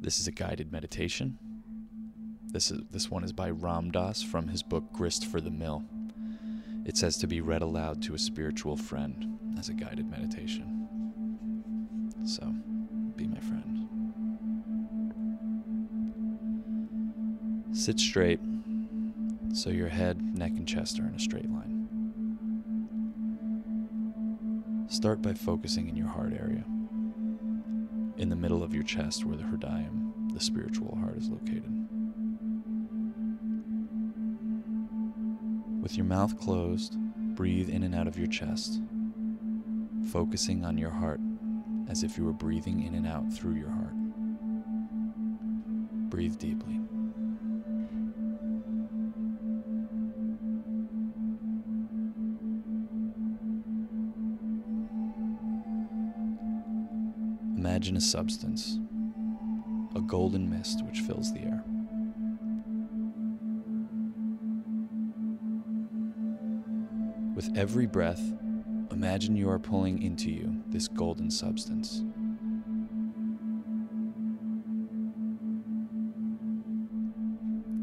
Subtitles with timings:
[0.00, 1.38] This is a guided meditation.
[2.52, 5.84] This is this one is by Ram Dass from his book Grist for the Mill.
[6.84, 10.88] It says to be read aloud to a spiritual friend as a guided meditation.
[12.24, 12.42] So,
[13.16, 13.88] be my friend.
[17.72, 18.40] Sit straight
[19.52, 21.75] so your head, neck, and chest are in a straight line.
[24.96, 26.64] Start by focusing in your heart area,
[28.16, 31.70] in the middle of your chest where the Hridayam, the spiritual heart, is located.
[35.82, 36.96] With your mouth closed,
[37.34, 38.80] breathe in and out of your chest,
[40.10, 41.20] focusing on your heart
[41.90, 43.92] as if you were breathing in and out through your heart.
[46.08, 46.80] Breathe deeply.
[57.96, 58.78] A substance,
[59.94, 61.64] a golden mist which fills the air.
[67.34, 68.20] With every breath,
[68.90, 72.04] imagine you are pulling into you this golden substance.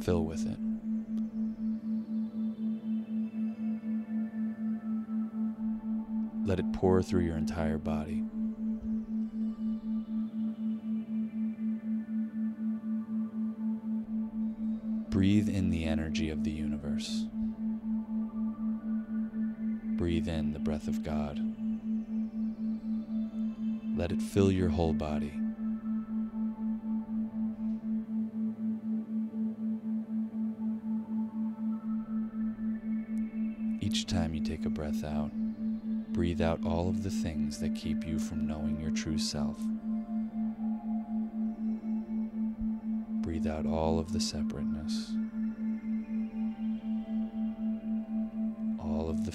[0.05, 0.59] Fill with it.
[6.47, 8.23] Let it pour through your entire body.
[16.13, 17.25] Energy of the universe.
[19.97, 21.39] Breathe in the breath of God.
[23.97, 25.33] Let it fill your whole body.
[33.81, 35.31] Each time you take a breath out,
[36.13, 39.57] breathe out all of the things that keep you from knowing your true self.
[43.23, 45.11] Breathe out all of the separateness,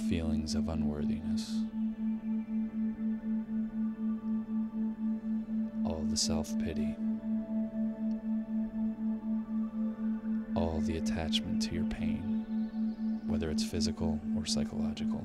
[0.09, 1.51] feelings of unworthiness,
[5.85, 6.95] all the self pity,
[10.57, 15.23] all the attachment to your pain, whether it's physical or psychological.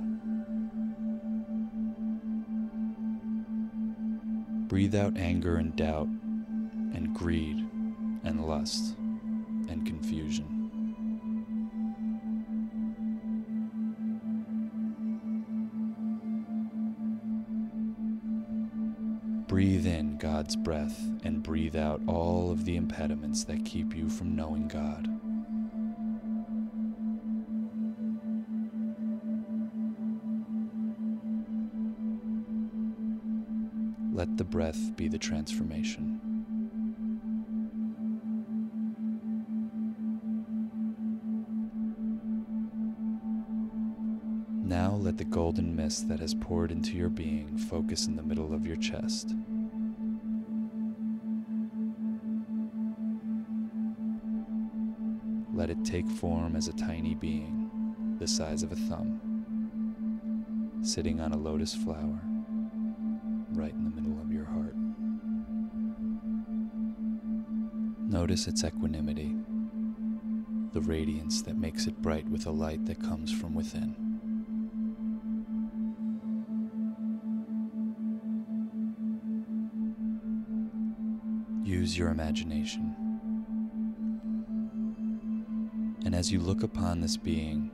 [4.67, 7.65] Breathe out anger and doubt and greed
[8.25, 10.52] and lust and confusion.
[19.47, 24.35] Breathe in God's breath and breathe out all of the impediments that keep you from
[24.35, 25.07] knowing God.
[34.13, 36.12] Let the breath be the transformation.
[45.33, 49.33] Golden mist that has poured into your being focus in the middle of your chest.
[55.51, 59.19] Let it take form as a tiny being, the size of a thumb,
[60.83, 62.21] sitting on a lotus flower
[63.53, 64.75] right in the middle of your heart.
[68.07, 69.35] Notice its equanimity,
[70.73, 74.02] the radiance that makes it bright with a light that comes from within.
[81.95, 82.95] Your imagination.
[86.03, 87.69] And as you look upon this being,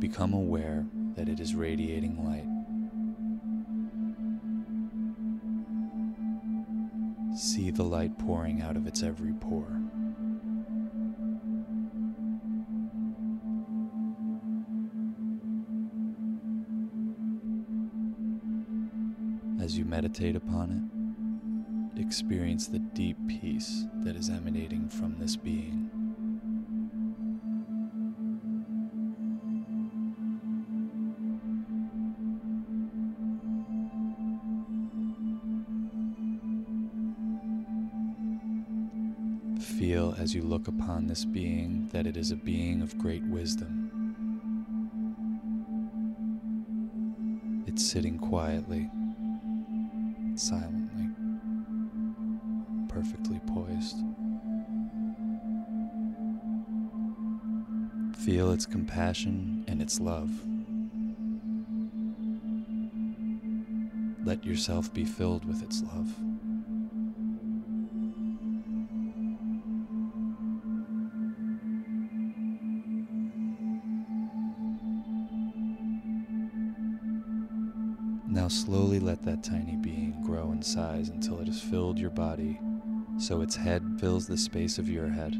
[0.00, 0.84] become aware
[1.14, 2.48] that it is radiating light.
[7.38, 9.80] See the light pouring out of its every pore.
[19.62, 20.97] As you meditate upon it,
[21.98, 25.90] experience the deep peace that is emanating from this being.
[39.78, 43.90] Feel as you look upon this being that it is a being of great wisdom.
[47.66, 48.88] It's sitting quietly,
[50.36, 50.77] silently,
[52.98, 53.96] perfectly poised.
[58.24, 60.30] Feel its compassion and its love.
[64.26, 66.12] Let yourself be filled with its love.
[78.28, 82.58] Now slowly let that tiny being grow in size until it has filled your body
[83.18, 85.34] so its head fills the space of your head,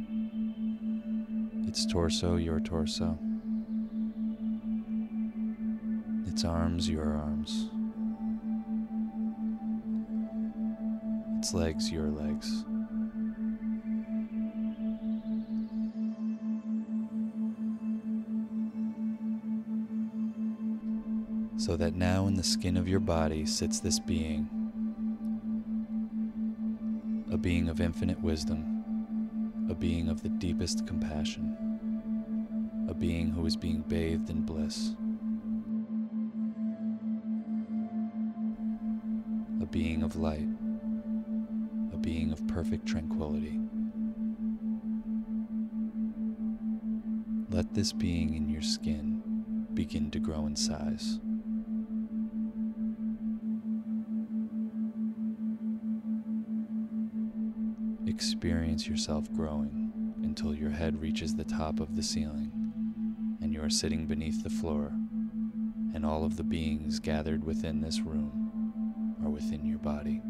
[1.69, 3.17] its torso your torso,
[6.27, 7.71] its arms your arms,
[11.39, 12.65] its legs your legs.
[21.65, 24.58] So that now in the skin of your body sits this being
[27.39, 31.57] a being of infinite wisdom, a being of the deepest compassion,
[32.91, 34.97] a being who is being bathed in bliss,
[39.63, 40.49] a being of light,
[41.93, 43.61] a being of perfect tranquility.
[47.51, 51.21] Let this being in your skin begin to grow in size.
[58.39, 62.53] Experience yourself growing until your head reaches the top of the ceiling
[63.43, 64.93] and you are sitting beneath the floor,
[65.93, 70.23] and all of the beings gathered within this room are within your body.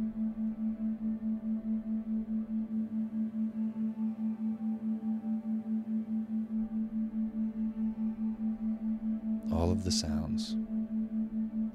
[9.53, 10.57] All of the sounds,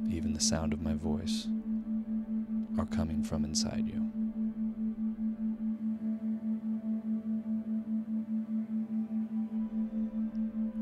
[0.09, 1.47] even the sound of my voice,
[2.79, 4.22] are coming from inside you.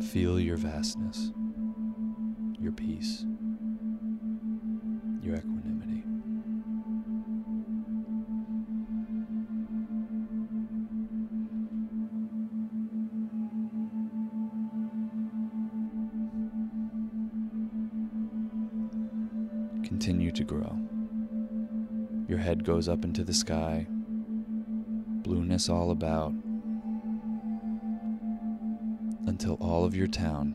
[0.02, 1.32] Feel your vastness,
[2.60, 3.26] your peace,
[5.22, 6.04] your equanimity.
[19.88, 20.78] Continue to grow.
[22.28, 23.86] Your head goes up into the sky,
[25.24, 26.34] blueness all about
[29.42, 30.54] until all of your town,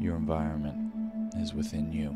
[0.00, 0.90] your environment,
[1.36, 2.08] is within you.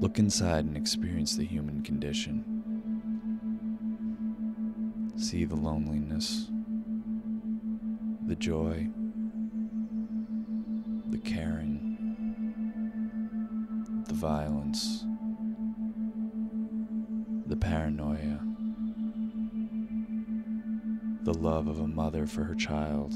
[0.00, 2.42] Look inside and experience the human condition.
[5.18, 6.48] See the loneliness,
[8.26, 8.88] the joy,
[11.10, 11.98] the caring,
[14.08, 15.04] the violence
[17.52, 18.40] the paranoia,
[21.24, 23.12] the love of a mother for her child,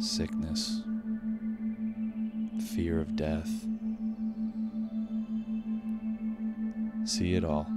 [0.00, 0.82] sickness,
[2.74, 3.48] fear of death.
[7.04, 7.68] See it all.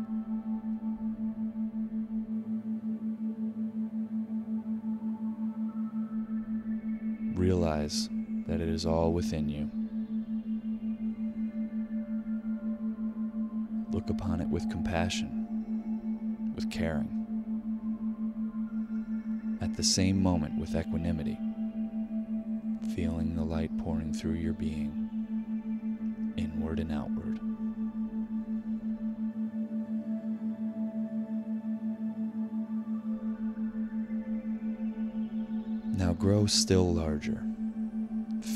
[7.35, 8.09] Realize
[8.47, 9.78] that it is all within you.
[13.99, 17.09] Look upon it with compassion, with caring.
[19.59, 21.37] At the same moment, with equanimity,
[22.95, 25.09] feeling the light pouring through your being,
[26.37, 27.41] inward and outward.
[35.97, 37.48] Now grow still larger.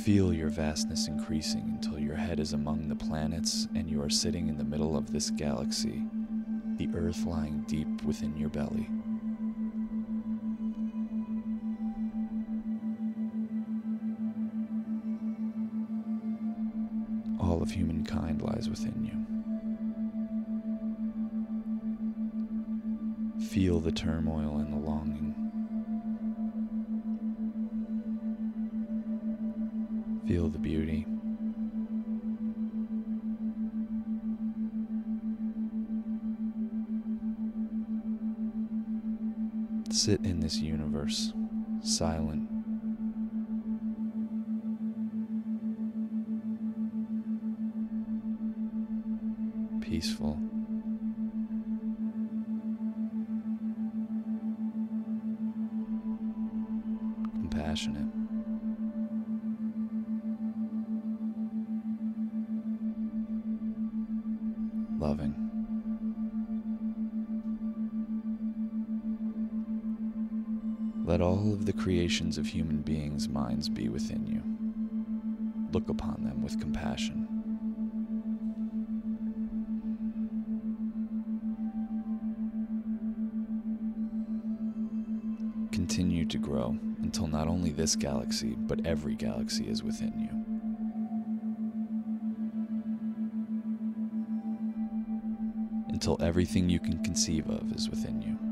[0.04, 4.50] Feel your vastness increasing until your head is among the planets and you are sitting
[4.50, 6.04] in the middle of this galaxy,
[6.76, 8.90] the Earth lying deep within your belly.
[17.40, 19.06] All of humankind lies within
[23.40, 23.48] you.
[23.48, 25.43] Feel the turmoil and the longing.
[30.34, 31.06] Feel the beauty.
[39.92, 41.34] Sit in this universe,
[41.84, 42.50] silent.
[49.82, 50.40] Peaceful.
[57.34, 58.13] Compassionate.
[71.44, 74.42] All of the creations of human beings' minds be within you.
[75.74, 77.28] Look upon them with compassion.
[85.72, 90.30] Continue to grow until not only this galaxy, but every galaxy is within you.
[95.90, 98.43] Until everything you can conceive of is within you.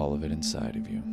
[0.00, 1.09] All of it inside of you.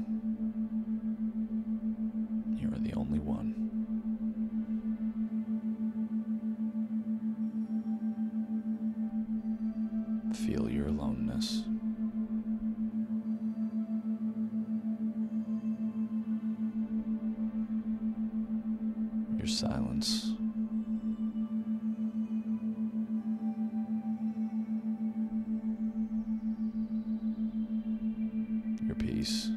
[29.28, 29.50] Peace.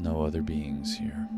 [0.00, 1.28] No other beings here.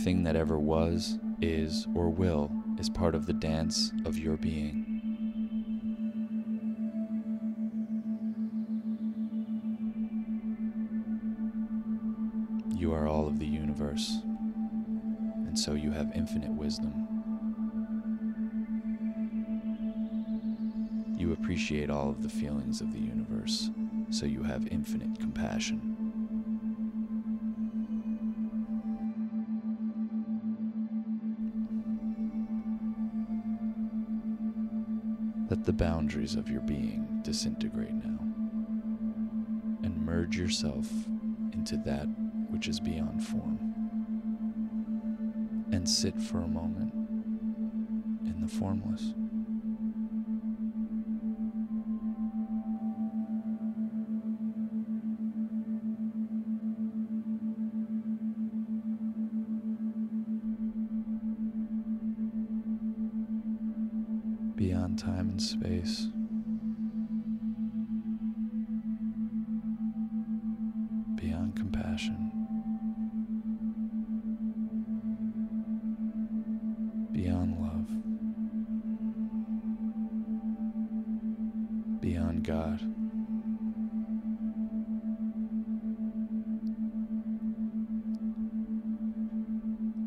[0.00, 5.02] Everything that ever was, is, or will is part of the dance of your being.
[12.74, 14.20] You are all of the universe,
[15.46, 17.06] and so you have infinite wisdom.
[21.18, 23.68] You appreciate all of the feelings of the universe,
[24.08, 25.89] so you have infinite compassion.
[35.70, 38.18] The boundaries of your being disintegrate now
[39.84, 40.88] and merge yourself
[41.52, 42.06] into that
[42.48, 43.56] which is beyond form.
[45.70, 46.92] And sit for a moment
[48.26, 49.14] in the formless.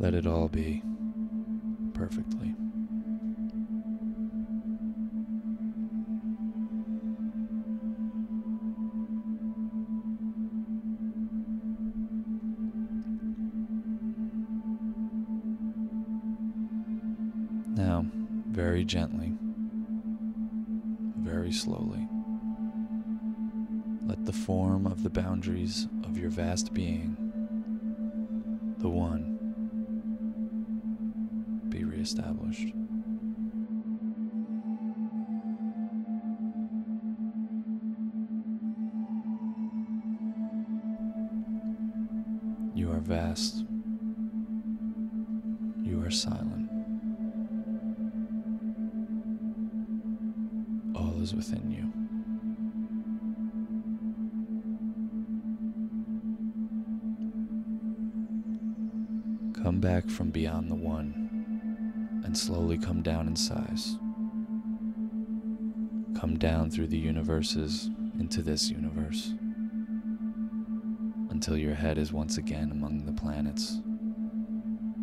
[0.03, 0.83] Let it all be
[1.93, 2.53] perfectly.
[17.69, 18.05] Now,
[18.51, 19.31] very gently,
[21.17, 22.05] very slowly,
[24.01, 27.22] let the form of the boundaries of your vast being,
[32.03, 32.73] be reestablished.
[42.75, 43.65] You are vast.
[45.83, 46.69] You are silent.
[50.95, 51.91] All is within you.
[59.63, 61.22] Come back from beyond the one
[62.33, 63.99] and slowly come down in size.
[66.19, 69.35] Come down through the universes into this universe
[71.29, 73.73] until your head is once again among the planets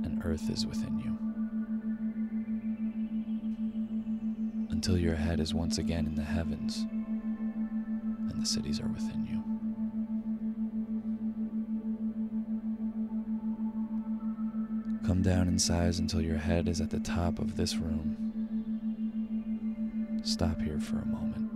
[0.02, 1.16] and Earth is within you.
[4.70, 6.78] Until your head is once again in the heavens
[8.28, 9.50] and the cities are within you.
[15.20, 18.16] Come down in size until your head is at the top of this room.
[20.24, 21.50] Stop here for a moment.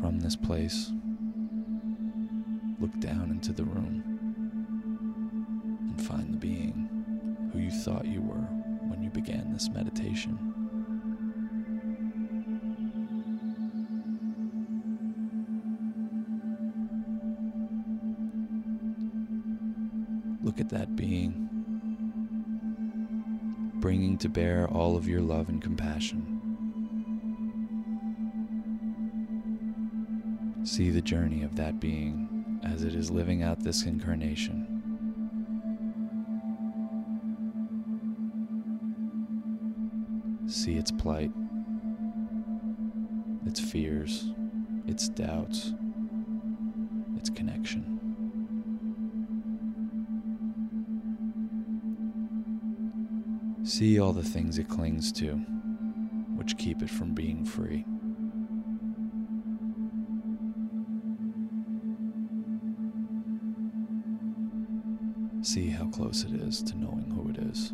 [0.00, 0.90] From this place,
[2.80, 4.02] look down into the room
[5.90, 8.48] and find the being who you thought you were
[8.88, 10.53] when you began this meditation.
[20.44, 21.48] Look at that being,
[23.76, 26.42] bringing to bear all of your love and compassion.
[30.64, 34.66] See the journey of that being as it is living out this incarnation.
[40.46, 41.30] See its plight,
[43.46, 44.26] its fears,
[44.86, 45.72] its doubts,
[47.16, 47.93] its connection.
[53.64, 55.36] See all the things it clings to,
[56.36, 57.86] which keep it from being free.
[65.40, 67.72] See how close it is to knowing who it is.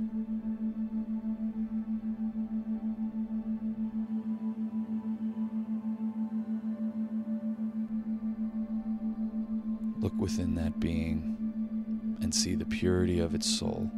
[10.00, 11.36] Look within that being
[12.22, 13.90] and see the purity of its soul.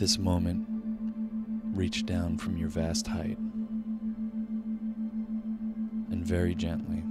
[0.00, 0.66] This moment,
[1.76, 3.36] reach down from your vast height
[6.08, 7.02] and very gently,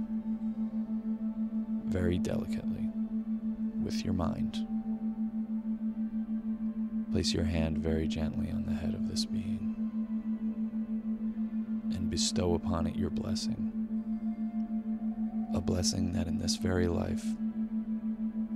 [1.84, 2.90] very delicately,
[3.80, 4.66] with your mind,
[7.12, 9.76] place your hand very gently on the head of this being
[11.94, 13.70] and bestow upon it your blessing.
[15.54, 17.24] A blessing that in this very life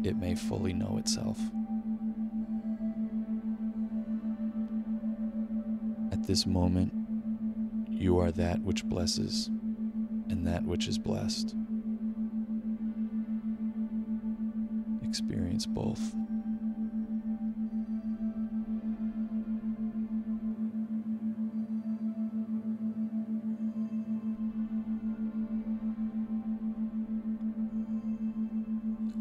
[0.03, 1.39] it may fully know itself.
[6.27, 6.91] This moment,
[7.91, 9.49] you are that which blesses
[10.31, 11.55] and that which is blessed.
[15.07, 16.01] Experience both.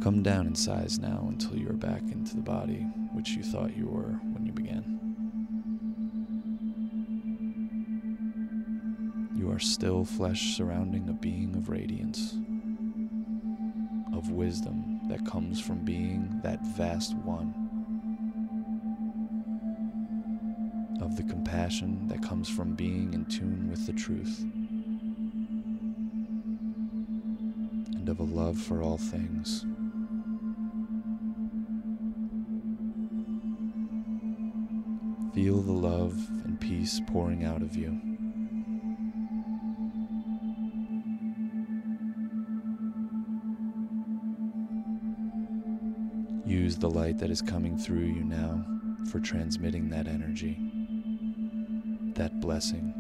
[0.01, 3.75] Come down in size now until you are back into the body which you thought
[3.75, 4.92] you were when you began.
[9.53, 12.33] Are still flesh surrounding a being of radiance,
[14.17, 17.53] of wisdom that comes from being that vast one,
[21.03, 24.39] of the compassion that comes from being in tune with the truth,
[27.93, 29.67] and of a love for all things.
[35.35, 38.12] Feel the love and peace pouring out of you.
[46.63, 48.65] Use the light that is coming through you now
[49.11, 50.57] for transmitting that energy,
[52.13, 52.93] that blessing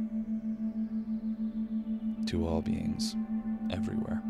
[2.27, 3.15] to all beings
[3.71, 4.21] everywhere.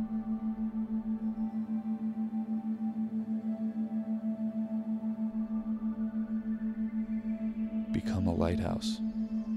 [7.92, 9.00] Become a lighthouse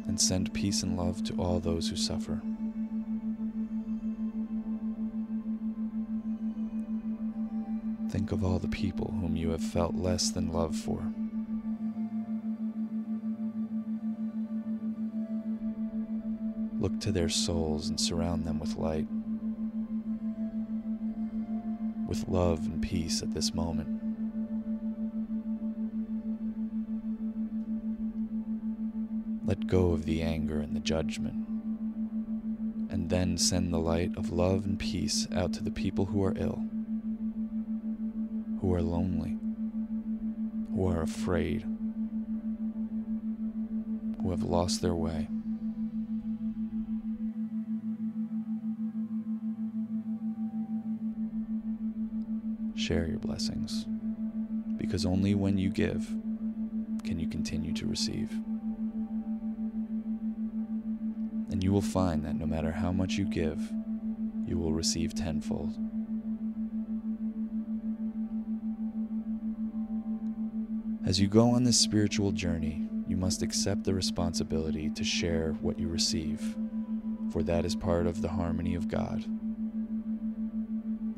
[0.07, 2.41] and send peace and love to all those who suffer.
[8.27, 11.13] Think of all the people whom you have felt less than love for.
[16.81, 19.07] Look to their souls and surround them with light,
[22.09, 24.03] with love and peace at this moment.
[29.47, 31.47] Let go of the anger and the judgment,
[32.91, 36.35] and then send the light of love and peace out to the people who are
[36.37, 36.65] ill,
[38.67, 39.39] who are lonely,
[40.75, 41.63] who are afraid,
[44.21, 45.29] who have lost their way.
[52.75, 53.87] Share your blessings,
[54.77, 56.05] because only when you give
[57.05, 58.33] can you continue to receive.
[61.53, 63.71] And you will find that no matter how much you give,
[64.45, 65.79] you will receive tenfold.
[71.07, 75.79] As you go on this spiritual journey, you must accept the responsibility to share what
[75.79, 76.57] you receive,
[77.31, 79.25] for that is part of the harmony of God.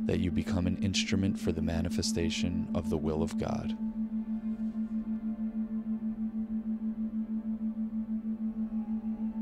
[0.04, 3.74] That you become an instrument for the manifestation of the will of God.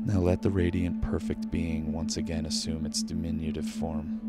[0.05, 4.21] Now let the radiant, perfect being once again assume its diminutive form,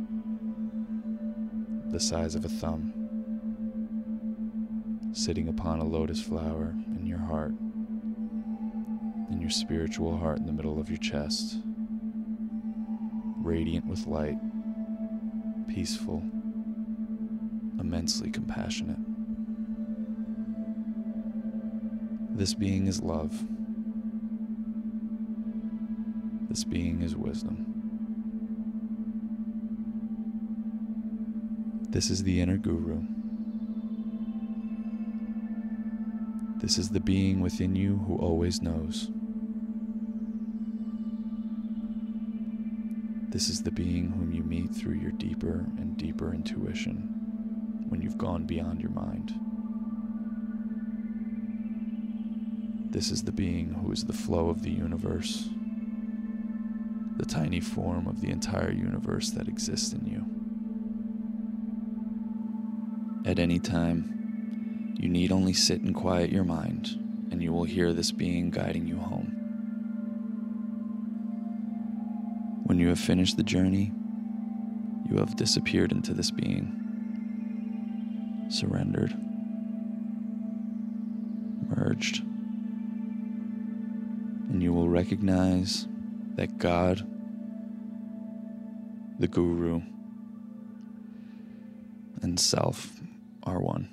[1.92, 2.97] the size of a thumb.
[5.12, 7.53] Sitting upon a lotus flower in your heart,
[9.31, 11.57] in your spiritual heart in the middle of your chest,
[13.38, 14.38] radiant with light,
[15.68, 16.23] peaceful,
[17.81, 18.99] immensely compassionate.
[22.37, 23.44] This being is love.
[26.49, 27.64] This being is wisdom.
[31.90, 33.03] This is the inner guru.
[36.61, 39.11] This is the being within you who always knows.
[43.29, 48.18] This is the being whom you meet through your deeper and deeper intuition when you've
[48.18, 49.33] gone beyond your mind.
[52.90, 55.49] This is the being who is the flow of the universe,
[57.18, 60.27] the tiny form of the entire universe that exists in you.
[63.31, 64.17] At any time,
[64.98, 66.88] you need only sit and quiet your mind,
[67.30, 69.32] and you will hear this being guiding you home.
[72.64, 73.92] When you have finished the journey,
[75.08, 76.74] you have disappeared into this being,
[78.50, 79.14] surrendered,
[81.68, 82.24] merged,
[84.50, 85.87] and you will recognize
[86.34, 87.06] that God,
[89.20, 89.80] the Guru,
[92.20, 93.00] and self
[93.44, 93.88] are one.